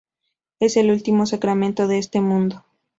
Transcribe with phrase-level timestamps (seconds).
[0.59, 2.65] Es el último sacramento de este mundo.